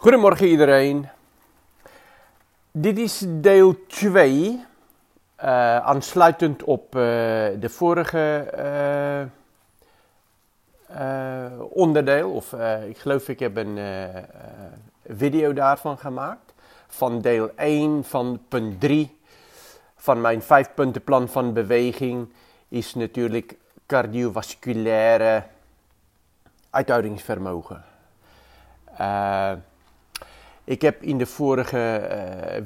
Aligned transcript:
Goedemorgen 0.00 0.46
iedereen. 0.46 1.08
Dit 2.70 2.98
is 2.98 3.24
deel 3.28 3.86
2, 3.86 4.40
uh, 4.50 5.76
aansluitend 5.76 6.62
op 6.62 6.84
uh, 6.84 7.00
de 7.60 7.68
vorige 7.68 8.52
uh, 10.90 11.60
onderdeel. 11.70 12.30
Of 12.30 12.52
ik 12.88 12.98
geloof 12.98 13.28
ik 13.28 13.38
heb 13.38 13.56
een 13.56 13.78
video 15.06 15.52
daarvan 15.52 15.98
gemaakt. 15.98 16.54
Van 16.88 17.20
deel 17.20 17.50
1 17.56 18.04
van 18.04 18.40
punt 18.48 18.80
3 18.80 19.18
van 19.96 20.20
mijn 20.20 20.42
vijfpuntenplan 20.42 21.28
van 21.28 21.52
beweging 21.52 22.32
is 22.68 22.94
natuurlijk 22.94 23.56
cardiovasculaire 23.86 25.42
uithoudingsvermogen. 26.70 27.84
Ik 30.70 30.82
heb 30.82 31.02
in 31.02 31.18
de 31.18 31.26
vorige 31.26 32.08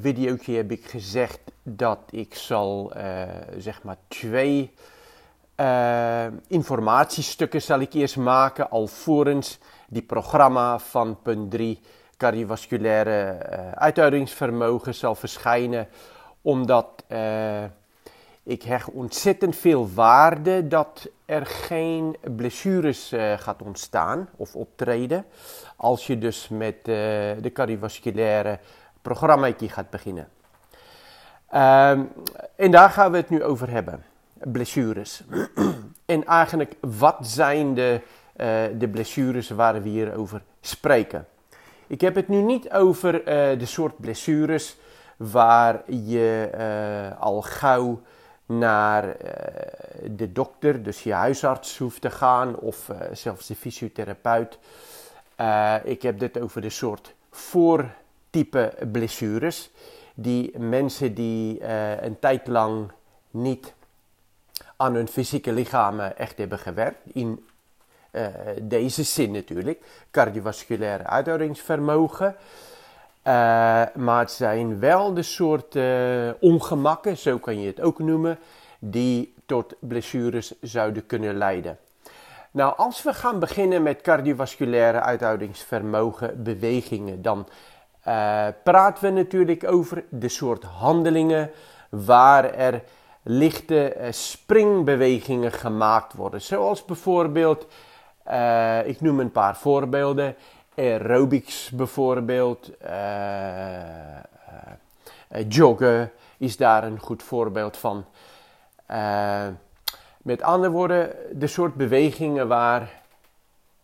uh, 0.03 0.55
heb 0.55 0.71
ik 0.71 0.85
gezegd 0.85 1.39
dat 1.63 1.99
ik 2.09 2.35
zal 2.35 2.91
uh, 2.97 3.21
zeg 3.57 3.83
maar 3.83 3.95
twee 4.07 4.71
uh, 5.59 6.25
informatiestukken 6.47 7.61
zal 7.61 7.79
ik 7.79 7.93
eerst 7.93 8.17
maken 8.17 8.69
alvorens 8.69 9.59
die 9.87 10.01
programma 10.01 10.79
van 10.79 11.21
punt 11.21 11.51
3 11.51 11.79
cardiovasculaire 12.17 13.37
uithoudingsvermogen 13.75 14.95
zal 14.95 15.15
verschijnen. 15.15 15.87
Omdat 16.41 17.03
ik 18.45 18.63
hecht 18.63 18.91
ontzettend 18.91 19.55
veel 19.55 19.89
waarde 19.93 20.67
dat 20.67 21.09
er 21.25 21.45
geen 21.45 22.17
blessures 22.35 23.13
gaat 23.37 23.61
ontstaan 23.61 24.29
of 24.35 24.55
optreden 24.55 25.25
als 25.75 26.07
je 26.07 26.17
dus 26.17 26.47
met 26.49 26.75
uh, 26.75 26.83
de 27.41 27.49
cardiovasculaire 27.53 28.59
programmaatje 29.01 29.69
gaat 29.69 29.89
beginnen. 29.89 30.27
Um, 31.53 32.11
en 32.55 32.71
daar 32.71 32.89
gaan 32.89 33.11
we 33.11 33.17
het 33.17 33.29
nu 33.29 33.43
over 33.43 33.69
hebben. 33.69 34.03
Blessures. 34.33 35.23
en 36.05 36.25
eigenlijk, 36.25 36.75
wat 36.79 37.17
zijn 37.21 37.73
de, 37.73 38.01
uh, 38.37 38.79
de 38.79 38.87
blessures 38.87 39.49
waar 39.49 39.81
we 39.81 39.89
hier 39.89 40.17
over 40.17 40.41
spreken? 40.61 41.27
Ik 41.87 42.01
heb 42.01 42.15
het 42.15 42.27
nu 42.27 42.41
niet 42.41 42.71
over 42.71 43.13
uh, 43.13 43.59
de 43.59 43.65
soort 43.65 43.99
blessures 43.99 44.77
waar 45.17 45.91
je 45.91 46.49
al 47.19 47.41
gauw 47.41 48.01
naar 48.45 49.15
de 50.03 50.31
dokter, 50.31 50.83
dus 50.83 51.03
je 51.03 51.13
huisarts 51.13 51.77
hoeft 51.77 52.01
te 52.01 52.09
gaan 52.09 52.55
of 52.55 52.89
zelfs 53.11 53.47
de 53.47 53.55
fysiotherapeut. 53.55 54.59
Uh, 55.41 55.75
ik 55.83 56.01
heb 56.01 56.19
dit 56.19 56.39
over 56.39 56.61
de 56.61 56.69
soort 56.69 57.13
voortype 57.31 58.73
blessures. 58.91 59.69
Die 60.13 60.59
mensen 60.59 61.13
die 61.13 61.63
een 62.03 62.19
tijd 62.19 62.47
lang 62.47 62.91
niet 63.31 63.73
aan 64.77 64.93
hun 64.93 65.07
fysieke 65.07 65.53
lichamen 65.53 66.17
echt 66.17 66.37
hebben 66.37 66.59
gewerkt. 66.59 66.97
In 67.13 67.45
deze 68.61 69.03
zin 69.03 69.31
natuurlijk. 69.31 69.83
Cardiovasculaire 70.11 71.03
uithoudingsvermogen. 71.03 72.35
Maar 73.95 74.19
het 74.19 74.31
zijn 74.31 74.79
wel 74.79 75.13
de 75.13 75.23
soort 75.23 75.77
ongemakken, 76.39 77.17
zo 77.17 77.37
kan 77.37 77.59
je 77.59 77.67
het 77.67 77.81
ook 77.81 77.99
noemen, 77.99 78.39
die 78.79 79.33
tot 79.45 79.73
blessures 79.79 80.53
zouden 80.61 81.05
kunnen 81.05 81.37
leiden. 81.37 81.77
Nou, 82.51 82.77
als 82.77 83.03
we 83.03 83.13
gaan 83.13 83.39
beginnen 83.39 83.83
met 83.83 84.01
cardiovasculaire 84.01 84.99
uithoudingsvermogen 84.99 86.43
bewegingen, 86.43 87.21
dan 87.21 87.47
uh, 88.07 88.47
praten 88.63 89.03
we 89.03 89.09
natuurlijk 89.09 89.71
over 89.71 90.03
de 90.09 90.29
soort 90.29 90.63
handelingen 90.63 91.51
waar 91.89 92.53
er 92.53 92.83
lichte 93.23 93.97
springbewegingen 94.09 95.51
gemaakt 95.51 96.13
worden. 96.13 96.41
Zoals 96.41 96.85
bijvoorbeeld, 96.85 97.67
ik 98.85 99.01
noem 99.01 99.19
een 99.19 99.31
paar 99.31 99.57
voorbeelden, 99.57 100.35
aerobics 100.75 101.69
bijvoorbeeld, 101.69 102.71
joggen 105.47 106.11
is 106.37 106.57
daar 106.57 106.83
een 106.83 106.99
goed 106.99 107.23
voorbeeld 107.23 107.77
van. 107.77 108.05
Met 110.17 110.41
andere 110.41 110.71
woorden, 110.71 111.15
de 111.31 111.47
soort 111.47 111.75
bewegingen 111.75 112.47
waar 112.47 113.01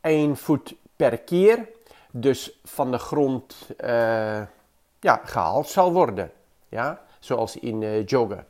één 0.01 0.37
voet 0.37 0.75
per 0.95 1.17
keer 1.17 1.67
dus 2.11 2.59
van 2.63 2.91
de 2.91 2.97
grond 2.97 3.69
ja, 4.99 5.21
gehaald 5.23 5.67
zal 5.67 5.93
worden. 5.93 6.31
Ja? 6.69 7.01
Zoals 7.19 7.59
in 7.59 8.01
joggen. 8.01 8.45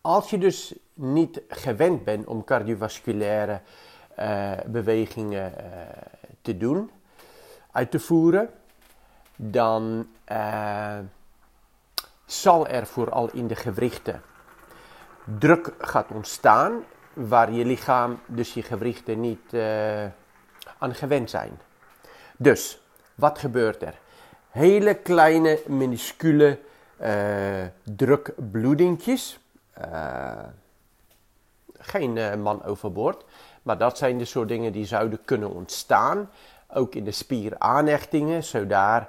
Als 0.00 0.30
je 0.30 0.38
dus 0.38 0.74
niet 0.94 1.42
gewend 1.48 2.04
bent 2.04 2.26
om 2.26 2.44
cardiovasculaire 2.44 3.60
bewegingen 4.66 5.52
te 6.42 6.56
doen, 6.56 6.90
uit 7.78 7.90
te 7.90 8.00
voeren, 8.00 8.50
dan 9.36 10.08
zal 12.26 12.66
er 12.66 12.86
vooral 12.86 13.30
in 13.32 13.46
de 13.46 13.56
gewrichten 13.56 14.22
druk 15.38 15.72
gaat 15.78 16.06
ontstaan 16.10 16.84
waar 17.12 17.52
je 17.52 17.64
lichaam, 17.64 18.20
dus 18.26 18.54
je 18.54 18.62
gewrichten 18.62 19.20
niet 19.20 19.40
uh, 19.50 20.04
aan 20.78 20.94
gewend 20.94 21.30
zijn. 21.30 21.60
Dus, 22.36 22.80
wat 23.14 23.38
gebeurt 23.38 23.82
er? 23.82 23.98
Hele 24.50 24.94
kleine, 24.94 25.62
minuscule 25.66 26.58
uh, 27.00 27.64
drukbloedingjes. 27.82 29.38
Geen 31.78 32.40
man 32.42 32.64
overboord. 32.64 33.24
Maar 33.62 33.78
dat 33.78 33.98
zijn 33.98 34.18
de 34.18 34.24
soort 34.24 34.48
dingen 34.48 34.72
die 34.72 34.86
zouden 34.86 35.24
kunnen 35.24 35.50
ontstaan. 35.50 36.30
Ook 36.72 36.94
in 36.94 37.04
de 37.04 37.10
spieraanhechtingen, 37.10 38.44
zodat 38.44 39.02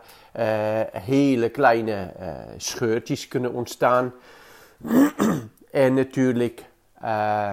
hele 0.91 1.49
kleine 1.49 2.13
scheurtjes 2.57 3.27
kunnen 3.27 3.53
ontstaan. 3.53 4.13
En 5.71 5.93
natuurlijk 5.93 6.65
uh, 7.03 7.51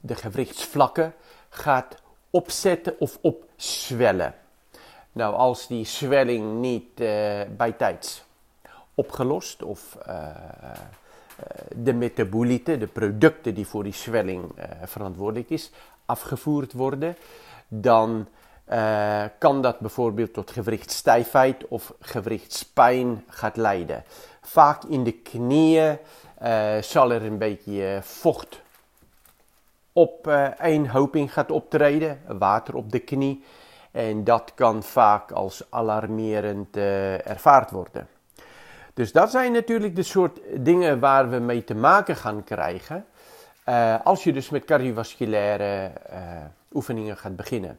de 0.00 0.14
gewrichtsvlakken 0.14 1.14
gaat 1.48 1.94
opzetten 2.30 3.00
of 3.00 3.18
opzwellen. 3.20 4.34
Nou, 5.12 5.34
als 5.34 5.66
die 5.66 5.84
zwelling 5.84 6.60
niet 6.60 7.00
uh, 7.00 7.40
bijtijds 7.56 8.24
opgelost 8.94 9.62
of 9.62 9.98
de 11.76 11.92
metabolieten, 11.92 12.78
de 12.78 12.86
producten 12.86 13.54
die 13.54 13.66
voor 13.66 13.82
die 13.82 13.92
zwelling 13.92 14.52
verantwoordelijk 14.84 15.50
is, 15.50 15.70
afgevoerd 16.04 16.72
worden, 16.72 17.16
dan 17.68 18.28
kan 19.38 19.62
dat 19.62 19.78
bijvoorbeeld 19.78 20.32
tot 20.32 20.50
gewrichtsstijfheid 20.50 21.68
of 21.68 21.94
gewrichtspijn 22.00 23.24
gaat 23.28 23.56
leiden. 23.56 24.04
Vaak 24.40 24.84
in 24.84 25.04
de 25.04 25.12
knieën 25.12 25.98
uh, 26.42 26.76
zal 26.80 27.12
er 27.12 27.22
een 27.22 27.38
beetje 27.38 27.86
eh, 27.86 28.02
vocht 28.02 28.60
op 29.92 30.26
een 30.58 30.88
hoping 30.88 31.32
gaat 31.32 31.50
optreden, 31.50 32.20
water 32.26 32.74
op 32.74 32.92
de 32.92 32.98
knie. 32.98 33.44
En 33.90 34.24
dat 34.24 34.52
kan 34.54 34.82
vaak 34.82 35.30
als 35.30 35.66
alarmerend 35.70 36.76
ervaard 36.76 37.70
worden. 37.70 38.08
Dus 38.94 39.12
dat 39.12 39.30
zijn 39.30 39.52
natuurlijk 39.52 39.96
de 39.96 40.02
soort 40.02 40.40
dingen 40.54 41.00
waar 41.00 41.30
we 41.30 41.38
mee 41.38 41.64
te 41.64 41.74
maken 41.74 42.16
gaan 42.16 42.44
krijgen. 42.44 43.06
Als 44.04 44.24
je 44.24 44.32
dus 44.32 44.50
met 44.50 44.64
cardiovasculaire 44.64 45.90
oefeningen 46.72 47.16
gaat 47.16 47.36
beginnen. 47.36 47.78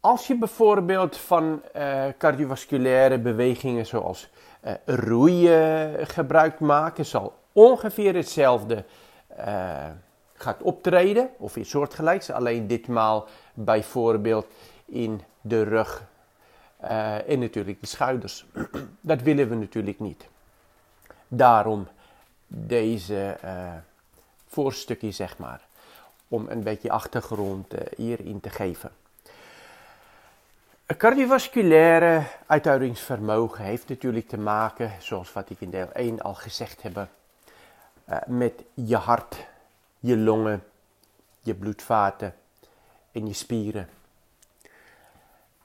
Als 0.00 0.26
je 0.26 0.38
bijvoorbeeld 0.38 1.16
van 1.16 1.62
cardiovasculaire 2.18 3.18
bewegingen 3.18 3.86
zoals 3.86 4.28
uh, 4.64 4.72
roeien 4.84 6.06
gebruik 6.06 6.60
maken, 6.60 7.06
zal 7.06 7.34
ongeveer 7.52 8.14
hetzelfde 8.14 8.84
uh, 9.38 9.86
gaat 10.34 10.62
optreden, 10.62 11.30
of 11.38 11.56
in 11.56 11.64
soortgelijks, 11.64 12.30
alleen 12.30 12.66
ditmaal 12.66 13.26
bijvoorbeeld 13.54 14.46
in 14.84 15.20
de 15.40 15.62
rug 15.62 16.04
en 17.26 17.38
natuurlijk 17.38 17.80
de 17.80 17.86
schouders. 17.86 18.46
Dat 19.00 19.22
willen 19.22 19.48
we 19.48 19.54
natuurlijk 19.54 20.00
niet. 20.00 20.28
Daarom 21.28 21.88
deze 22.46 23.36
voorstukje, 24.46 25.10
zeg 25.10 25.38
maar, 25.38 25.66
om 26.34 26.48
een 26.48 26.62
beetje 26.62 26.90
achtergrond 26.90 27.74
hierin 27.96 28.40
te 28.40 28.50
geven. 28.50 28.90
Een 30.86 30.96
cardiovasculaire 30.96 32.22
uithoudingsvermogen 32.46 33.64
heeft 33.64 33.88
natuurlijk 33.88 34.28
te 34.28 34.38
maken, 34.38 34.92
zoals 34.98 35.32
wat 35.32 35.50
ik 35.50 35.60
in 35.60 35.70
deel 35.70 35.92
1 35.92 36.20
al 36.20 36.34
gezegd 36.34 36.82
heb, 36.82 36.96
uh, 36.96 38.16
met 38.26 38.64
je 38.74 38.96
hart, 38.96 39.46
je 40.00 40.16
longen, 40.16 40.64
je 41.40 41.54
bloedvaten 41.54 42.34
en 43.12 43.26
je 43.26 43.32
spieren. 43.32 43.88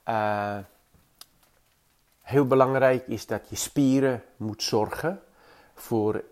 Uh, 0.08 0.58
heel 2.22 2.46
belangrijk 2.46 3.06
is 3.06 3.26
dat 3.26 3.48
je 3.48 3.56
spieren 3.56 4.22
moet 4.36 4.62
zorgen 4.62 5.22
voor 5.74 6.24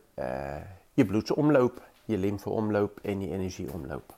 je 0.95 1.05
bloedsomloop, 1.05 1.83
je 2.05 2.19
lymfeomloop 2.19 2.99
en 3.03 3.21
je 3.21 3.31
energieomloop. 3.31 4.18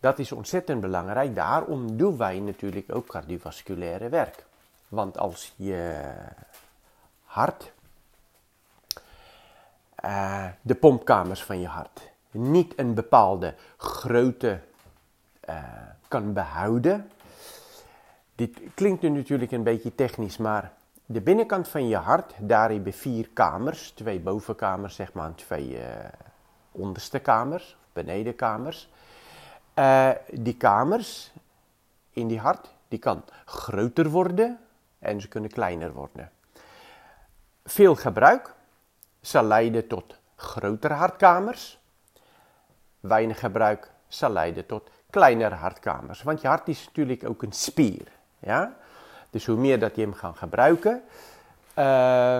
Dat 0.00 0.18
is 0.18 0.32
ontzettend 0.32 0.80
belangrijk. 0.80 1.34
Daarom 1.34 1.96
doen 1.96 2.16
wij 2.16 2.38
natuurlijk 2.38 2.94
ook 2.94 3.06
cardiovasculaire 3.06 4.08
werk. 4.08 4.44
Want 4.88 5.18
als 5.18 5.52
je 5.56 6.02
hart, 7.24 7.72
uh, 10.04 10.46
de 10.62 10.74
pompkamers 10.74 11.42
van 11.42 11.60
je 11.60 11.66
hart, 11.66 12.10
niet 12.30 12.78
een 12.78 12.94
bepaalde 12.94 13.54
grootte 13.76 14.60
uh, 15.48 15.62
kan 16.08 16.32
behouden. 16.32 17.10
Dit 18.34 18.58
klinkt 18.74 19.02
nu 19.02 19.08
natuurlijk 19.08 19.52
een 19.52 19.62
beetje 19.62 19.94
technisch, 19.94 20.36
maar 20.36 20.72
de 21.04 21.20
binnenkant 21.20 21.68
van 21.68 21.88
je 21.88 21.96
hart, 21.96 22.34
daar 22.38 22.70
heb 22.70 22.86
je 22.86 22.92
vier 22.92 23.28
kamers. 23.32 23.90
Twee 23.90 24.20
bovenkamers, 24.20 24.94
zeg 24.94 25.12
maar, 25.12 25.26
en 25.26 25.34
twee 25.34 25.68
uh, 25.68 25.80
onderste 26.72 27.18
kamers, 27.18 27.76
benedenkamers. 27.92 28.90
Uh, 29.78 30.10
die 30.30 30.56
kamers 30.56 31.32
in 32.10 32.28
die 32.28 32.40
hart, 32.40 32.70
die 32.88 32.98
kan 32.98 33.24
groter 33.44 34.10
worden 34.10 34.58
en 34.98 35.20
ze 35.20 35.28
kunnen 35.28 35.50
kleiner 35.50 35.92
worden. 35.92 36.30
Veel 37.64 37.94
gebruik 37.94 38.54
zal 39.20 39.44
leiden 39.44 39.86
tot 39.86 40.16
grotere 40.36 40.94
hartkamers. 40.94 41.78
Weinig 43.00 43.38
gebruik 43.38 43.90
zal 44.08 44.30
leiden 44.30 44.66
tot 44.66 44.90
kleinere 45.10 45.54
hartkamers. 45.54 46.22
Want 46.22 46.40
je 46.40 46.48
hart 46.48 46.68
is 46.68 46.84
natuurlijk 46.86 47.28
ook 47.28 47.42
een 47.42 47.52
spier. 47.52 48.08
Ja? 48.38 48.76
Dus 49.30 49.46
hoe 49.46 49.56
meer 49.56 49.78
dat 49.78 49.96
je 49.96 50.02
hem 50.02 50.14
gaat 50.14 50.36
gebruiken, 50.36 51.02
uh, 51.78 52.36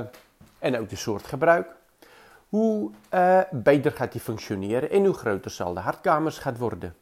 en 0.58 0.78
ook 0.78 0.88
de 0.88 0.96
soort 0.96 1.26
gebruik, 1.26 1.74
hoe 2.48 2.90
uh, 3.14 3.40
beter 3.50 3.92
gaat 3.92 4.12
hij 4.12 4.22
functioneren 4.22 4.90
en 4.90 5.04
hoe 5.04 5.14
groter 5.14 5.50
zal 5.50 5.74
de 5.74 5.80
hartkamers 5.80 6.38
gaat 6.38 6.58
worden. 6.58 6.96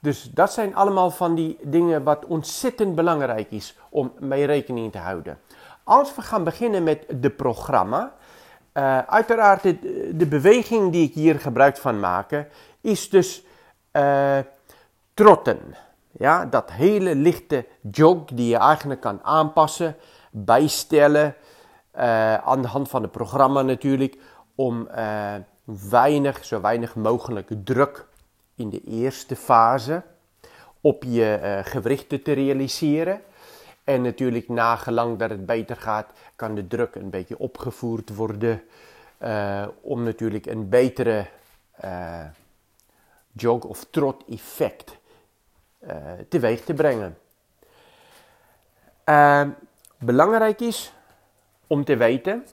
Dus 0.00 0.30
dat 0.34 0.52
zijn 0.52 0.74
allemaal 0.74 1.10
van 1.10 1.34
die 1.34 1.58
dingen 1.62 2.02
wat 2.02 2.24
ontzettend 2.24 2.94
belangrijk 2.94 3.50
is 3.50 3.76
om 3.88 4.12
mee 4.18 4.44
rekening 4.44 4.92
te 4.92 4.98
houden. 4.98 5.38
Als 5.84 6.14
we 6.14 6.22
gaan 6.22 6.44
beginnen 6.44 6.82
met 6.82 7.04
de 7.10 7.30
programma, 7.30 8.12
uh, 8.74 8.98
uiteraard 8.98 9.62
de, 9.62 10.26
beweging 10.28 10.92
die 10.92 11.08
ik 11.08 11.14
hier 11.14 11.40
gebruik 11.40 11.76
van 11.76 12.00
maken, 12.00 12.48
is 12.80 13.10
dus 13.10 13.44
uh, 13.92 14.38
trotten. 15.14 15.60
Ja, 16.10 16.44
dat 16.44 16.70
hele 16.70 17.14
lichte 17.14 17.66
jog 17.90 18.24
die 18.24 18.48
je 18.48 18.56
eigenlijk 18.56 19.00
kan 19.00 19.20
aanpassen, 19.22 19.96
bijstellen, 20.30 21.34
uh, 21.96 22.34
aan 22.34 22.62
de 22.62 22.68
hand 22.68 22.88
van 22.88 23.02
het 23.02 23.10
programma 23.10 23.62
natuurlijk, 23.62 24.18
om 24.54 24.88
weinig, 25.90 26.44
zo 26.44 26.60
weinig 26.60 26.94
mogelijk 26.94 27.50
druk 27.64 28.07
in 28.58 28.70
de 28.70 28.80
eerste 28.84 29.36
fase 29.36 30.02
op 30.80 31.04
je 31.04 31.40
uh, 31.42 31.58
gewrichten 31.72 32.22
te 32.22 32.32
realiseren. 32.32 33.22
En 33.84 34.02
natuurlijk 34.02 34.48
nagelang 34.48 35.18
dat 35.18 35.30
het 35.30 35.46
beter 35.46 35.76
gaat, 35.76 36.12
kan 36.36 36.54
de 36.54 36.66
druk 36.66 36.94
een 36.94 37.10
beetje 37.10 37.38
opgevoerd 37.38 38.14
worden. 38.14 38.62
Uh, 39.18 39.66
om 39.80 40.02
natuurlijk 40.02 40.46
een 40.46 40.68
betere 40.68 41.26
uh, 41.84 42.24
jog- 43.32 43.64
of 43.64 43.84
trot-effect 43.90 44.96
teweeg 46.28 46.60
te 46.64 46.74
brengen. 46.74 47.18
belangrijk 49.98 50.60
is 50.60 50.92
om 51.66 51.84
te 51.84 51.96
weten, 51.96 52.46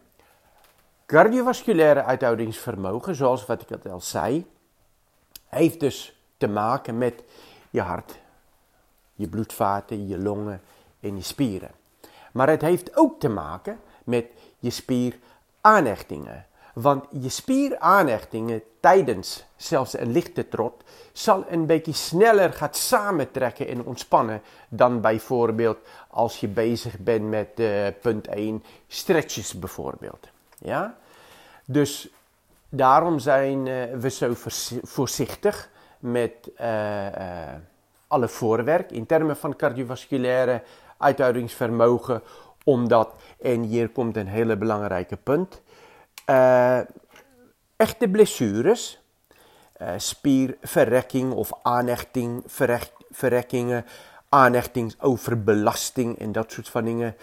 cardiovasculaire 1.06 2.04
uithoudingsvermogen, 2.04 3.16
zoals 3.16 3.46
wat 3.46 3.62
ik 3.62 3.86
al 3.86 4.01
zei, 4.01 4.46
heeft 5.56 5.80
dus 5.80 6.19
te 6.38 6.48
maken 6.48 6.98
met 6.98 7.24
je 7.69 7.81
hart, 7.81 8.19
je 9.13 9.28
bloedvaten, 9.28 10.07
je 10.07 10.18
longen 10.18 10.62
en 11.00 11.16
je 11.16 11.22
spieren. 11.22 11.72
Maar 12.31 12.50
het 12.50 12.62
heeft 12.62 12.98
ook 12.98 13.19
te 13.19 13.30
maken 13.30 13.80
met 14.04 14.25
je 14.60 14.69
spieraanhechtingen. 14.69 16.46
Want 16.74 17.06
je 17.10 17.30
spieraanhechtingen 17.30 18.62
tijdens 18.80 19.46
zelfs 19.56 19.98
een 19.98 20.12
lichte 20.12 20.48
trot 20.48 20.84
zal 21.13 21.46
een 21.50 21.66
beetje 21.66 21.94
sneller 21.94 22.54
gaan 22.54 22.74
samentrekken 22.74 23.68
en 23.68 23.86
ontspannen 23.86 24.42
dan 24.69 25.01
bijvoorbeeld 25.01 25.78
als 26.08 26.40
je 26.40 26.48
bezig 26.48 27.00
bent 27.00 27.30
met 27.30 27.50
uh, 27.56 27.88
punt 28.01 28.28
1 28.28 28.63
stretches 28.88 29.60
bijvoorbeeld. 29.60 30.28
Ja? 30.58 30.98
Dus 31.66 32.10
daarom 32.75 33.19
zijn 33.19 33.66
uh, 33.66 33.83
we 34.00 34.10
zo 34.10 34.33
voorzichtig 34.81 35.69
met 36.00 36.31
uh, 36.62 37.06
uh, 37.06 37.12
alle 38.07 38.27
voorwerk 38.27 38.92
in 38.92 39.06
termen 39.06 39.38
van 39.38 39.56
cardiovasculaire 39.56 40.62
uithoudingsvermogen, 40.98 42.22
omdat, 42.63 43.13
en 43.42 43.62
hier 43.62 43.89
komt 43.89 44.18
een 44.18 44.27
hele 44.27 44.57
belangrijke 44.57 45.18
punt, 45.18 45.62
echte 47.75 48.10
blessures, 48.12 49.01
spierverrekking 49.98 51.33
of 51.33 51.51
aanhechting, 51.62 52.44
verrek, 52.45 52.92
verrekkingen, 53.12 53.86
aanhechtingsoverbelasting 54.30 56.19
en 56.19 56.31
dat 56.31 56.51
soort 56.51 56.69
van 56.69 56.83
dingen, 56.83 57.16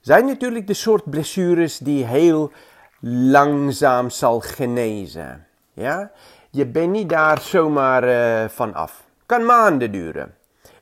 zijn 0.00 0.26
natuurlijk 0.26 0.66
de 0.66 0.74
soort 0.74 1.10
blessures 1.10 1.78
die 1.78 2.04
heel 2.04 2.52
langzaam 3.00 4.10
zal 4.10 4.40
genezen. 4.40 5.46
Ja? 5.72 6.10
Je 6.50 6.66
bent 6.66 6.90
niet 6.90 7.08
daar 7.08 7.40
zomaar 7.40 8.08
uh, 8.08 8.48
van 8.48 8.74
af. 8.74 9.04
Kan 9.26 9.44
maanden 9.44 9.92
duren. 9.92 10.34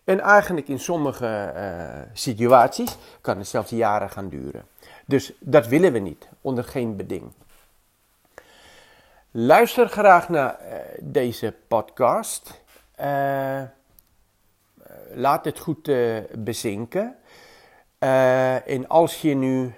En 0.05 0.21
eigenlijk 0.21 0.69
in 0.69 0.79
sommige 0.79 1.53
uh, 1.57 2.03
situaties 2.13 2.97
kan 3.21 3.39
het 3.39 3.49
zelfs 3.49 3.71
jaren 3.71 4.11
gaan 4.11 4.29
duren. 4.29 4.67
Dus 5.07 5.33
dat 5.41 5.67
willen 5.67 5.93
we 5.93 5.99
niet, 5.99 6.29
onder 6.41 6.65
geen 6.65 6.97
beding. 6.97 7.33
Luister 9.31 9.89
graag 9.89 10.29
naar 10.29 10.59
uh, 10.61 10.75
deze 11.01 11.55
podcast. 11.69 12.63
laat 15.15 15.45
het 15.45 15.59
goed 15.59 15.91
bezinken. 16.39 17.17
en 17.99 18.89
als 18.89 19.23
je 19.23 19.35
nu 19.35 19.75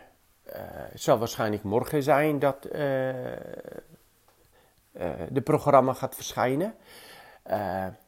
het 0.91 1.03
zal 1.03 1.19
waarschijnlijk 1.19 1.63
morgen 1.63 2.03
zijn 2.03 2.39
dat 2.39 2.67
uh, 2.67 2.73
de 5.29 5.41
programma 5.45 5.93
gaat 5.93 6.15
verschijnen. 6.15 6.75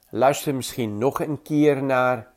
luister 0.08 0.54
misschien 0.54 0.98
nog 0.98 1.20
een 1.20 1.42
keer 1.42 1.82
naar 1.82 2.30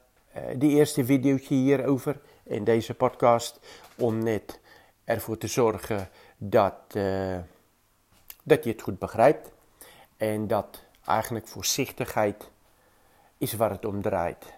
die 0.56 0.72
eerste 0.72 1.06
videootje 1.06 1.56
hierover 1.56 2.20
in 2.44 2.64
deze 2.64 2.94
podcast. 2.94 3.60
Om 3.98 4.24
net 4.24 4.60
ervoor 5.04 5.38
te 5.38 5.48
zorgen 5.48 6.10
dat, 6.38 6.76
dat 8.44 8.64
je 8.64 8.70
het 8.70 8.82
goed 8.82 9.00
begrijpt. 9.00 9.52
En 10.18 10.48
dat 10.48 10.84
eigenlijk 11.06 11.48
voorzichtigheid 11.48 12.50
is 13.38 13.54
waar 13.54 13.70
het 13.70 13.86
om 13.86 14.02
draait. 14.02 14.54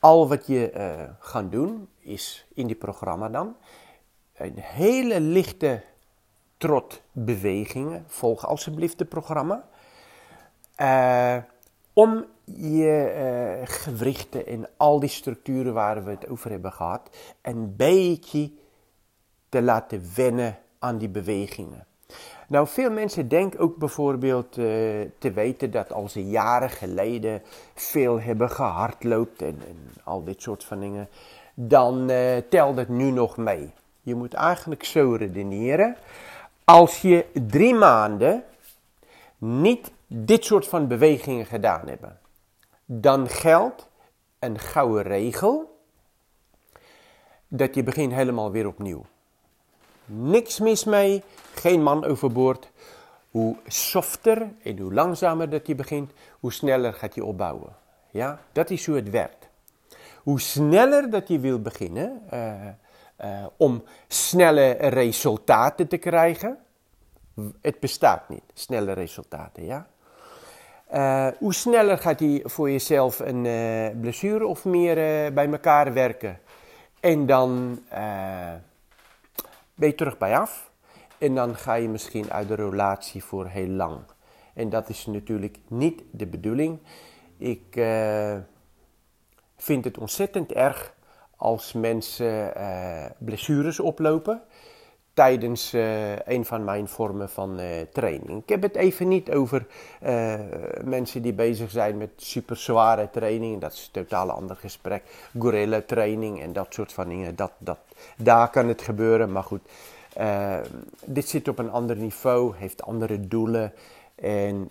Al 0.00 0.28
wat 0.28 0.46
je 0.46 0.72
uh, 0.74 1.02
gaat 1.18 1.52
doen 1.52 1.88
is 1.98 2.46
in 2.54 2.66
die 2.66 2.76
programma 2.76 3.28
dan 3.28 3.56
een 4.36 4.58
hele 4.58 5.20
lichte 5.20 5.82
trot 6.56 7.02
bewegingen. 7.12 8.04
Volg 8.06 8.46
alsjeblieft 8.46 8.98
het 8.98 9.08
programma. 9.08 9.64
Uh, 10.80 11.36
om 11.92 12.24
je 12.44 13.14
uh, 13.58 13.66
gewrichten 13.68 14.46
en 14.46 14.68
al 14.76 15.00
die 15.00 15.08
structuren 15.08 15.74
waar 15.74 16.04
we 16.04 16.10
het 16.10 16.28
over 16.28 16.50
hebben 16.50 16.72
gehad, 16.72 17.10
een 17.42 17.76
beetje 17.76 18.50
te 19.48 19.62
laten 19.62 20.02
wennen 20.14 20.58
aan 20.78 20.98
die 20.98 21.08
bewegingen. 21.08 21.86
Nou, 22.48 22.66
veel 22.66 22.90
mensen 22.90 23.28
denken 23.28 23.60
ook 23.60 23.76
bijvoorbeeld 23.76 24.56
uh, 24.56 24.64
te 25.18 25.32
weten 25.34 25.70
dat 25.70 25.92
als 25.92 26.12
ze 26.12 26.26
jaren 26.26 26.70
geleden 26.70 27.42
veel 27.74 28.20
hebben 28.20 28.50
gehardloopt 28.50 29.42
en, 29.42 29.62
en 29.68 29.92
al 30.04 30.24
dit 30.24 30.42
soort 30.42 30.64
van 30.64 30.80
dingen, 30.80 31.08
dan 31.54 32.10
telt 32.48 32.76
het 32.76 32.88
nu 32.88 33.10
nog 33.10 33.36
mee. 33.36 33.72
Je 34.06 34.14
moet 34.14 34.34
eigenlijk 34.34 34.84
zo 34.84 35.14
redeneren. 35.14 35.96
Als 36.64 37.00
je 37.02 37.26
drie 37.46 37.74
maanden 37.74 38.44
niet 39.38 39.90
dit 40.06 40.44
soort 40.44 40.68
van 40.68 40.86
bewegingen 40.86 41.46
gedaan 41.46 41.88
hebt, 41.88 42.04
dan 42.84 43.28
geldt 43.28 43.88
een 44.38 44.58
gouden 44.58 45.02
regel 45.02 45.80
dat 47.48 47.74
je 47.74 47.82
begint 47.82 48.12
helemaal 48.12 48.50
weer 48.50 48.66
opnieuw. 48.66 49.04
Niks 50.04 50.60
mis 50.60 50.84
mee, 50.84 51.22
geen 51.54 51.82
man 51.82 52.04
overboord. 52.04 52.70
Hoe 53.30 53.56
softer 53.66 54.48
en 54.62 54.78
hoe 54.78 54.94
langzamer 54.94 55.50
dat 55.50 55.66
je 55.66 55.74
begint, 55.74 56.12
hoe 56.40 56.52
sneller 56.52 56.92
gaat 56.92 57.14
je 57.14 57.24
opbouwen. 57.24 57.76
Ja, 58.10 58.40
dat 58.52 58.70
is 58.70 58.86
hoe 58.86 58.96
het 58.96 59.10
werkt. 59.10 59.48
hoe 60.22 60.40
sneller 60.40 61.10
dat 61.10 61.28
je 61.28 61.38
wil 61.38 61.62
beginnen 61.62 62.22
om 63.56 63.84
snelle 64.08 64.70
resultaten 64.70 65.88
te 65.88 65.96
krijgen. 65.96 66.58
Het 67.60 67.80
bestaat 67.80 68.28
niet, 68.28 68.42
snelle 68.54 68.92
resultaten, 68.92 69.64
ja. 69.64 69.86
hoe 71.38 71.54
sneller 71.54 71.98
gaat 71.98 72.20
hij 72.20 72.40
voor 72.44 72.70
jezelf 72.70 73.18
een 73.18 73.42
blessure 74.00 74.46
of 74.46 74.64
meer 74.64 74.94
bij 75.32 75.50
elkaar 75.50 75.92
werken? 75.92 76.40
En 77.00 77.26
dan 77.26 77.80
ben 79.74 79.88
je 79.88 79.94
terug 79.94 80.18
bij 80.18 80.38
af. 80.38 80.70
En 81.18 81.34
dan 81.34 81.56
ga 81.56 81.74
je 81.74 81.88
misschien 81.88 82.32
uit 82.32 82.48
de 82.48 82.54
relatie 82.54 83.24
voor 83.24 83.46
heel 83.46 83.68
lang. 83.68 83.98
En 84.54 84.68
dat 84.68 84.88
is 84.88 85.06
natuurlijk 85.06 85.58
niet 85.68 86.02
de 86.10 86.26
bedoeling. 86.26 86.78
Ik 87.38 87.80
vind 89.56 89.84
het 89.84 89.98
ontzettend 89.98 90.52
erg 90.52 90.94
als 91.36 91.72
mensen 91.72 92.52
uh, 92.56 93.04
blessures 93.18 93.80
oplopen 93.80 94.42
tijdens 95.14 95.74
uh, 95.74 96.18
een 96.18 96.44
van 96.44 96.64
mijn 96.64 96.88
vormen 96.88 97.30
van 97.30 97.60
training. 97.92 98.42
Ik 98.42 98.48
heb 98.48 98.62
het 98.62 98.76
even 98.76 99.08
niet 99.08 99.32
over 99.32 99.66
mensen 100.84 101.22
die 101.22 101.32
bezig 101.32 101.70
zijn 101.70 101.96
met 101.96 102.10
super 102.16 102.56
zware 102.56 103.10
training. 103.10 103.60
Dat 103.60 103.72
is 103.72 103.84
een 103.84 104.02
totaal 104.02 104.30
ander 104.30 104.56
gesprek. 104.56 105.02
Gorilla 105.38 105.80
training 105.86 106.42
en 106.42 106.52
dat 106.52 106.66
soort 106.70 106.92
van 106.92 107.08
dingen. 107.08 107.36
Dat, 107.36 107.52
dat, 107.58 107.78
daar 108.16 108.50
kan 108.50 108.68
het 108.68 108.82
gebeuren, 108.82 109.32
maar 109.32 109.42
goed. 109.42 109.60
Dit 111.04 111.28
zit 111.28 111.48
op 111.48 111.58
een 111.58 111.70
ander 111.70 111.96
niveau, 111.96 112.56
heeft 112.56 112.82
andere 112.82 113.28
doelen. 113.28 113.72
En 114.14 114.68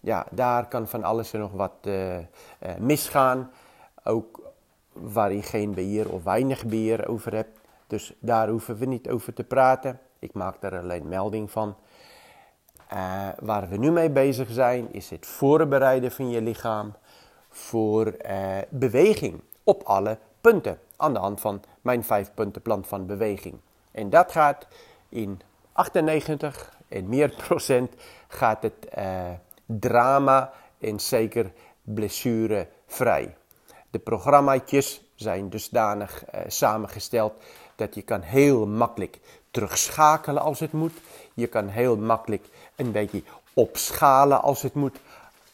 ja, 0.00 0.26
daar 0.30 0.68
kan 0.68 0.88
van 0.88 1.04
alles 1.04 1.32
en 1.32 1.40
nog 1.40 1.52
wat 1.52 1.88
misgaan. 2.78 3.50
Ook 4.04 4.40
waar 5.00 5.32
je 5.32 5.42
geen 5.42 5.74
beheer 5.74 6.10
of 6.10 6.22
weinig 6.22 6.66
beheer 6.66 7.08
over 7.08 7.34
hebt. 7.34 7.60
Dus 7.86 8.14
daar 8.18 8.48
hoeven 8.48 8.76
we 8.76 8.84
niet 8.84 9.08
over 9.08 9.34
te 9.34 9.44
praten. 9.44 10.00
Ik 10.18 10.32
maak 10.32 10.60
daar 10.60 10.78
alleen 10.78 11.08
melding 11.08 11.50
van. 11.50 11.76
waar 13.40 13.68
we 13.68 13.76
nu 13.76 13.90
mee 13.90 14.10
bezig 14.10 14.50
zijn, 14.50 14.92
is 14.92 15.10
het 15.10 15.26
voorbereiden 15.26 16.12
van 16.12 16.30
je 16.30 16.42
lichaam 16.42 16.94
voor 17.48 18.16
beweging 18.68 19.40
op 19.64 19.82
alle 19.82 20.18
punten. 20.40 20.78
Aan 20.96 21.12
de 21.12 21.18
hand 21.18 21.40
van 21.40 21.62
mijn 21.80 22.04
vijf 22.04 22.34
punten 22.34 22.62
plan 22.62 22.84
van 22.84 23.06
beweging. 23.06 23.58
En 23.90 24.10
dat 24.10 24.32
gaat 24.32 24.66
in 25.08 25.40
98 25.72 26.76
en 26.88 27.08
meer 27.08 27.34
procent 27.46 27.94
gaat 28.28 28.62
het 28.62 28.88
uh, 28.98 29.30
drama 29.66 30.52
en 30.78 31.00
zeker 31.00 31.52
blessurevrij. 31.82 33.36
De 33.90 33.98
programmaatjes 33.98 35.00
zijn 35.14 35.50
dusdanig 35.50 36.24
uh, 36.34 36.40
samengesteld 36.46 37.32
dat 37.76 37.94
je 37.94 38.02
kan 38.02 38.20
heel 38.20 38.66
makkelijk 38.66 39.18
terugschakelen 39.50 40.42
als 40.42 40.60
het 40.60 40.72
moet. 40.72 40.92
Je 41.34 41.46
kan 41.46 41.68
heel 41.68 41.96
makkelijk 41.96 42.44
een 42.76 42.92
beetje 42.92 43.22
opschalen 43.54 44.42
als 44.42 44.62
het 44.62 44.74
moet. 44.74 44.96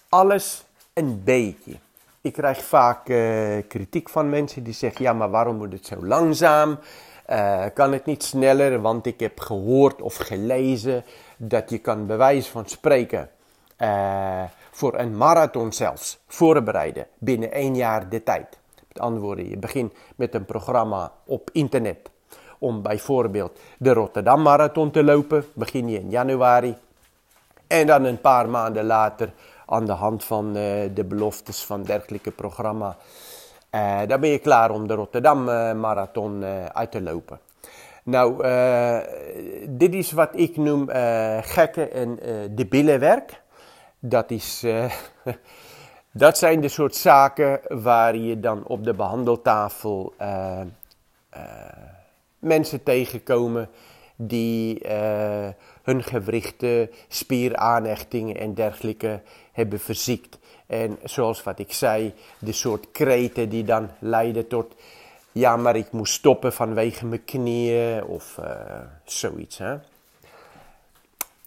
Alles 0.09 0.65
een 0.93 1.23
beetje. 1.25 1.77
Ik 2.21 2.33
krijg 2.33 2.65
vaak 2.65 3.09
uh, 3.09 3.59
kritiek 3.69 4.09
van 4.09 4.31
mensen 4.31 4.63
die 4.63 4.75
zeggen: 4.75 5.05
ja, 5.05 5.13
maar 5.13 5.31
waarom 5.31 5.57
moet 5.57 5.73
het 5.73 5.87
zo 5.87 6.07
langzaam? 6.07 6.79
Uh, 7.31 7.65
kan 7.75 7.93
het 7.93 8.05
niet 8.05 8.23
sneller, 8.23 8.81
want 8.81 9.07
ik 9.07 9.21
heb 9.21 9.41
gehoord 9.41 10.03
of 10.03 10.17
gelezen 10.17 11.05
dat 11.37 11.71
je 11.71 11.79
kan 11.79 12.07
bewijs 12.07 12.49
van 12.49 12.69
spreken 12.69 13.31
uh, 13.83 14.43
voor 14.71 14.99
een 14.99 15.17
marathon 15.17 15.73
zelfs 15.73 16.19
voorbereiden 16.27 17.07
binnen 17.19 17.53
één 17.53 17.77
jaar 17.77 18.09
de 18.09 18.23
tijd. 18.23 18.59
Met 18.89 18.99
andere 18.99 19.25
woorden, 19.25 19.49
je 19.49 19.57
begint 19.57 19.93
met 20.17 20.35
een 20.35 20.45
programma 20.45 21.13
op 21.27 21.51
internet 21.53 22.11
om 22.59 22.83
bijvoorbeeld 22.83 23.59
de 23.79 23.93
Rotterdam 23.93 24.43
Marathon 24.43 24.91
te 24.91 25.05
lopen. 25.05 25.45
Begin 25.55 25.89
je 25.89 25.99
in 25.99 26.11
januari. 26.11 26.77
En 27.67 27.87
dan 27.87 28.05
een 28.05 28.21
paar 28.21 28.49
maanden 28.49 28.85
later 28.85 29.33
aan 29.67 29.87
de 29.87 29.93
hand 29.93 30.25
van 30.25 30.47
uh, 30.47 30.55
de 30.95 31.05
beloftes 31.09 31.65
van 31.65 31.83
dergelijke 31.83 32.31
programma 32.31 32.97
uh, 33.75 34.01
dan 34.07 34.21
ben 34.21 34.31
je 34.31 34.39
klaar 34.39 34.71
om 34.71 34.87
de 34.87 34.95
Rotterdam 34.95 35.49
uh, 35.49 35.73
Marathon 35.73 36.43
uh, 36.43 36.65
uit 36.65 36.91
te 36.91 37.03
lopen. 37.03 37.41
Nou, 38.05 38.43
dit 39.69 39.95
is 39.95 40.13
wat 40.13 40.29
ik 40.33 40.57
noem 40.57 40.89
gekke 41.41 41.89
en 41.89 42.19
debiele 42.51 42.99
werk. 42.99 43.42
Dat, 44.05 44.31
is, 44.31 44.65
dat 46.13 46.39
zijn 46.39 46.61
de 46.61 46.69
soort 46.69 46.97
zaken 46.97 47.61
waar 47.69 48.17
je 48.17 48.41
dan 48.41 48.65
op 48.67 48.85
de 48.85 48.95
behandeltafel 48.95 50.15
mensen 52.39 52.83
tegenkomen 52.83 53.69
die 54.17 54.87
hun 55.83 56.03
gewrichten, 56.03 56.91
spieraanhechtingen 57.09 58.37
en 58.37 58.55
dergelijke 58.55 59.21
hebben 59.53 59.81
verziekt. 59.81 60.39
En 60.67 60.99
zoals 61.05 61.43
wat 61.43 61.59
ik 61.59 61.73
zei, 61.73 62.15
de 62.39 62.53
soort 62.53 62.91
kreten 62.91 63.49
die 63.49 63.65
dan 63.65 63.91
leiden 63.99 64.49
tot, 64.49 64.75
ja, 65.33 65.57
maar 65.57 65.77
ik 65.77 65.93
moest 65.93 66.13
stoppen 66.13 66.53
vanwege 66.53 67.07
mijn 67.07 67.25
knieën 67.25 68.05
of 68.05 68.39
zoiets. 69.05 69.59
Hè. 69.59 69.77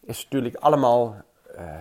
Is 0.06 0.24
natuurlijk 0.24 0.56
allemaal 0.56 1.16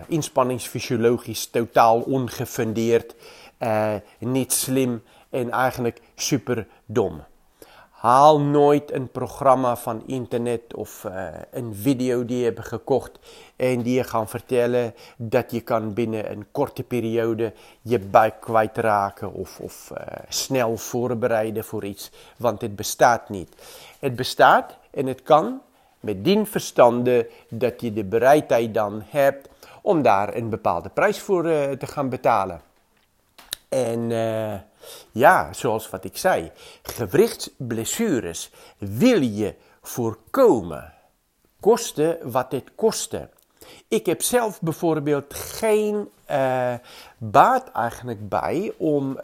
inspanningsfysiologisch 0.07 1.49
totaal 1.49 1.99
ongefundeerd, 2.01 3.15
uh, 3.59 3.93
niet 4.19 4.53
slim 4.53 5.03
en 5.29 5.51
eigenlijk 5.51 6.01
super 6.15 6.67
dom. 6.85 7.23
Haal 7.89 8.41
nooit 8.41 8.91
een 8.91 9.11
programma 9.11 9.75
van 9.75 10.03
internet 10.07 10.73
of 10.73 11.03
uh, 11.03 11.27
een 11.51 11.75
video 11.75 12.25
die 12.25 12.37
je 12.37 12.43
hebt 12.43 12.67
gekocht 12.67 13.11
en 13.55 13.81
die 13.81 13.95
je 13.95 14.03
gaan 14.03 14.29
vertellen 14.29 14.93
dat 15.17 15.51
je 15.51 15.61
kan 15.61 15.93
binnen 15.93 16.31
een 16.31 16.45
korte 16.51 16.83
periode 16.83 17.53
je 17.81 17.99
buik 17.99 18.39
kwijtraken 18.39 19.33
of, 19.33 19.59
of 19.59 19.91
snel 20.29 20.77
voorbereiden 20.77 21.63
voor 21.63 21.85
iets, 21.85 22.11
want 22.37 22.61
het 22.61 22.75
bestaat 22.75 23.29
niet. 23.29 23.55
Het 23.99 24.15
bestaat 24.15 24.77
en 24.91 25.05
het 25.05 25.21
kan 25.21 25.61
met 25.99 26.23
dien 26.23 26.47
verstande 26.47 27.29
dat 27.49 27.81
je 27.81 27.93
de 27.93 28.03
bereidheid 28.03 28.73
dan 28.73 29.03
hebt 29.05 29.49
om 29.85 30.01
daar 30.01 30.35
een 30.35 30.49
bepaalde 30.49 30.89
prijs 30.89 31.19
voor 31.19 31.45
uh, 31.45 31.71
te 31.71 31.87
gaan 31.87 32.09
betalen. 32.09 32.61
En 33.69 34.09
ja, 35.11 35.53
zoals 35.53 35.89
wat 35.89 36.03
ik 36.03 36.17
zei, 36.17 36.51
gewrichtsblessures 36.83 38.51
wil 38.77 39.21
je 39.21 39.55
voorkomen. 39.81 40.93
Kosten 41.59 42.31
wat 42.31 42.51
dit 42.51 42.71
kostte. 42.75 43.29
Ik 43.87 44.05
heb 44.05 44.21
zelf 44.21 44.61
bijvoorbeeld 44.61 45.33
geen 45.33 46.09
uh, 46.31 46.73
baat 47.17 47.71
eigenlijk 47.71 48.29
bij 48.29 48.73
om 48.77 49.19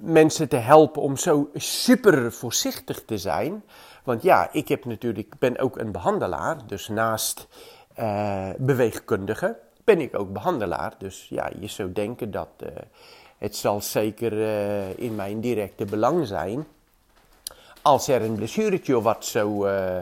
mensen 0.00 0.48
te 0.48 0.56
helpen 0.56 1.02
om 1.02 1.16
zo 1.16 1.50
super 1.54 2.32
voorzichtig 2.32 3.04
te 3.04 3.18
zijn. 3.18 3.64
Want 4.10 4.22
ja, 4.22 4.48
ik 4.52 4.68
heb 4.68 4.84
natuurlijk, 4.84 5.38
ben 5.38 5.58
ook 5.58 5.78
een 5.78 5.92
behandelaar, 5.92 6.56
dus 6.66 6.88
naast 6.88 7.48
beweegkundige 8.58 9.56
ben 9.84 10.00
ik 10.00 10.18
ook 10.18 10.32
behandelaar. 10.32 10.94
Dus 10.98 11.26
ja, 11.28 11.50
je 11.60 11.66
zou 11.66 11.92
denken 11.92 12.30
dat 12.30 12.48
uh, 12.62 12.68
het 13.38 13.56
zal 13.56 13.80
zeker 13.80 14.32
uh, 14.32 14.98
in 14.98 15.14
mijn 15.14 15.40
directe 15.40 15.84
belang 15.84 16.26
zijn 16.26 16.66
als 17.82 18.08
er 18.08 18.22
een 18.22 18.34
blessuretje 18.34 18.96
of 18.96 19.04
wat 19.04 19.24
zou 19.24 19.70
uh, 19.70 19.96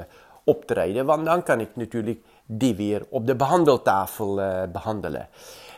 optreden. 0.45 1.07
Want 1.07 1.25
dan 1.25 1.43
kan 1.43 1.61
ik 1.61 1.69
natuurlijk 1.73 2.21
die 2.47 2.75
weer 2.75 3.07
op 3.09 3.27
de 3.27 3.37
behandeltafel 3.37 4.35
behandelen. 4.73 5.29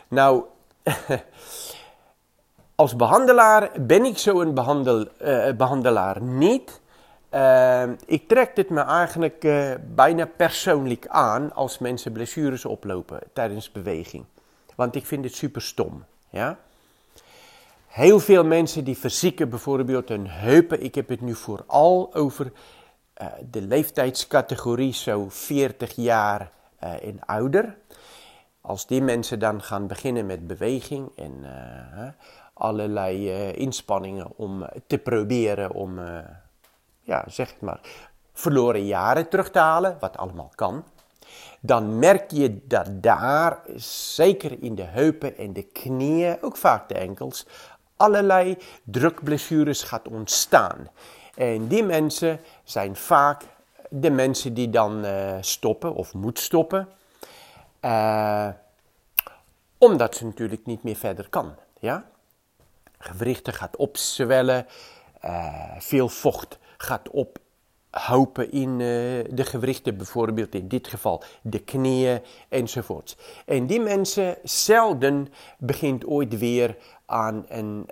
Nou, 0.09 0.43
als 2.75 2.97
behandelaar 2.97 3.71
ben 3.81 4.05
ik 4.05 4.19
zo'n 4.19 4.55
behandel, 4.55 5.07
behandelaar 5.57 6.23
niet. 6.23 6.81
Uh, 7.35 7.83
ik 8.07 8.29
trek 8.29 8.57
dit 8.57 8.71
me 8.71 8.81
eigenlijk 8.81 9.45
uh, 9.45 9.73
bijna 9.95 10.27
persoonlijk 10.27 11.07
aan 11.07 11.53
als 11.53 11.79
mensen 11.79 12.13
blessures 12.13 12.65
oplopen 12.65 13.21
tijdens 13.33 13.73
beweging. 13.73 14.25
Want 14.75 14.95
ik 14.95 15.07
vind 15.07 15.25
het 15.25 15.35
super 15.35 15.63
stom. 15.63 16.05
Ja? 16.31 16.59
Heel 17.87 18.21
veel 18.21 18.45
mensen 18.45 18.85
die 18.85 18.99
verzieken 18.99 19.49
bijvoorbeeld 19.49 20.09
hun 20.09 20.27
heupen. 20.29 20.83
Ik 20.83 20.95
heb 20.95 21.09
het 21.09 21.21
nu 21.21 21.35
vooral 21.35 22.15
over 22.15 22.53
uh, 23.23 23.27
de 23.51 23.63
leeftijdscategorie 23.63 24.93
zo 24.93 25.27
40 25.29 25.95
jaar 25.95 26.51
en 26.79 27.21
ouder. 27.27 27.77
Als 28.61 28.87
die 28.87 29.03
mensen 29.03 29.39
dan 29.39 29.63
gaan 29.63 29.87
beginnen 29.87 30.27
met 30.27 30.47
beweging 30.47 31.11
en 31.17 31.45
allerlei 32.55 33.31
inspanningen 33.53 34.33
om 34.37 34.69
te 34.87 34.99
proberen 34.99 35.73
om 35.73 35.99
ja, 37.03 37.25
zeg 37.27 37.51
het 37.51 37.61
maar, 37.61 37.81
verloren 38.33 38.87
jaren 38.87 39.29
terug 39.29 39.51
te 39.51 39.59
halen, 39.59 39.97
wat 40.01 40.17
allemaal 40.17 40.53
kan. 40.55 40.85
dan 41.61 41.99
merk 41.99 42.31
je 42.31 42.67
dat 42.67 43.03
daar, 43.03 43.59
zeker 44.15 44.63
in 44.63 44.75
de 44.75 44.83
heupen 44.83 45.37
en 45.37 45.53
de 45.53 45.63
knieën, 45.63 46.39
ook 46.41 46.57
vaak 46.57 46.89
de 46.89 46.95
enkels, 46.95 47.47
allerlei 47.97 48.59
drukblessures 48.85 49.83
gaat 49.83 50.09
ontstaan. 50.09 50.89
En 51.35 51.67
die 51.67 51.83
mensen 51.83 52.41
zijn 52.65 52.97
vaak 52.97 53.43
de 53.89 54.11
mensen 54.11 54.55
die 54.55 54.71
dan 54.71 55.05
uh, 55.05 55.37
stoppen 55.41 55.95
of 55.95 56.15
moeten 56.15 56.43
stoppen. 56.43 56.89
Uh, 57.81 58.49
omdat 59.79 60.17
ze 60.17 60.25
natuurlijk 60.25 60.67
niet 60.67 60.83
meer 60.83 60.97
verder 60.97 61.29
kan. 61.29 61.55
Ja? 61.79 62.05
Gewrichten 62.99 63.53
gaat 63.53 63.77
opzwellen, 63.77 64.67
uh, 65.25 65.71
veel 65.79 66.09
vocht 66.09 66.59
gaat 66.83 67.09
ophopen 67.11 68.53
in 68.53 68.79
de 69.35 69.45
gewrichten, 69.45 69.97
bijvoorbeeld 69.97 70.55
in 70.55 70.69
dit 70.69 70.89
geval 70.89 71.23
de 71.43 71.59
knieën 71.59 72.23
enzovoort. 72.49 73.17
En 73.47 73.67
die 73.67 73.81
mensen 73.81 74.37
zelden 74.43 75.29
begint 75.59 76.07
ooit 76.07 76.39
weer 76.39 76.77
aan 77.07 77.45
een 77.49 77.87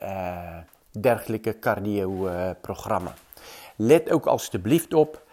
dergelijke 1.01 1.59
cardio-programma. 1.59 3.15
Let 3.77 4.11
ook 4.11 4.27
alstublieft 4.27 4.95
op 4.95 5.27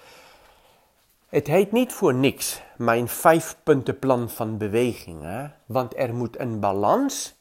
het 1.35 1.47
heet 1.47 1.71
niet 1.71 1.93
voor 1.93 2.13
niks 2.13 2.61
mijn 2.77 3.07
vijfpuntenplan 3.07 4.29
van 4.29 4.57
bewegingen, 4.57 5.55
want 5.65 5.97
er 5.97 6.13
moet 6.13 6.39
een 6.39 6.59
balans 6.59 7.35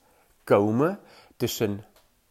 komen 0.44 0.98
tussen 1.36 1.84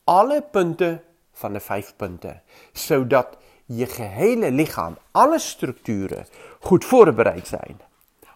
alle 0.04 0.44
punten 0.52 1.02
van 1.32 1.54
de 1.54 1.60
vijf 1.60 1.94
punten, 1.96 2.42
zodat 2.74 3.38
je 3.76 3.86
gehele 3.86 4.52
lichaam, 4.52 4.98
alle 5.12 5.40
structuren 5.40 6.26
goed 6.60 6.86
voorbereid 6.86 7.48
zijn 7.48 7.82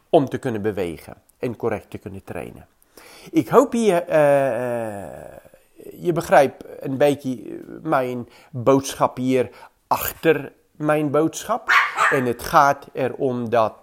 om 0.10 0.30
te 0.30 0.38
kunnen 0.38 0.62
bewegen 0.62 1.14
en 1.40 1.56
correct 1.56 1.90
te 1.90 1.98
kunnen 1.98 2.24
trainen. 2.24 2.68
Ik 3.32 3.48
hoop 3.48 3.74
je, 3.74 4.04
uh, 4.10 4.16
je 6.04 6.12
begrijpt 6.12 6.64
een 6.80 6.98
beetje 6.98 7.60
mijn 7.84 8.30
boodschap 8.52 9.18
hier 9.18 9.50
achter 9.88 10.52
mijn 10.72 11.12
boodschap. 11.12 11.70
En 12.10 12.26
het 12.26 12.44
gaat 12.44 12.88
erom 12.94 13.50
dat 13.50 13.76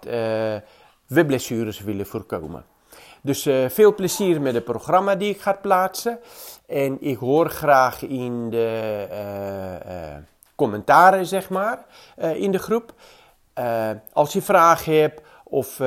we 1.07 1.25
blessures 1.25 1.79
willen 1.79 2.05
voorkomen. 2.05 2.65
Dus 3.21 3.49
veel 3.67 3.95
plezier 3.95 4.41
met 4.41 4.53
het 4.53 4.63
programma 4.63 5.15
die 5.15 5.29
ik 5.29 5.41
ga 5.41 5.53
plaatsen. 5.53 6.19
En 6.67 6.97
ik 7.01 7.17
hoor 7.17 7.49
graag 7.49 8.01
in 8.01 8.49
de 8.49 9.07
commentaren, 10.55 11.25
zeg 11.25 11.49
maar, 11.49 11.85
in 12.17 12.51
de 12.51 12.59
groep. 12.59 12.93
als 14.13 14.33
je 14.33 14.41
vragen 14.41 15.01
hebt 15.01 15.21
of 15.43 15.77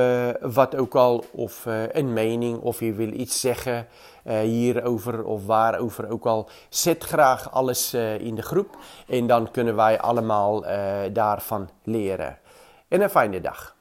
wat 0.41 0.75
ook 0.75 0.95
al, 0.95 1.23
of 1.31 1.65
een 1.91 2.13
mening, 2.13 2.59
of 2.59 2.79
je 2.79 2.93
wil 2.93 3.11
iets 3.11 3.39
zeggen 3.39 3.87
hierover 4.23 5.23
of 5.23 5.45
waarover 5.45 6.09
ook 6.09 6.25
al. 6.25 6.49
Zet 6.69 7.03
graag 7.03 7.51
alles 7.51 7.93
in 8.19 8.35
de 8.35 8.41
groep 8.41 8.77
en 9.07 9.27
dan 9.27 9.51
kunnen 9.51 9.75
wij 9.75 9.99
allemaal 9.99 10.61
daarvan 11.13 11.69
leren. 11.83 12.37
En 12.87 13.01
een 13.01 13.09
fijne 13.09 13.41
dag. 13.41 13.77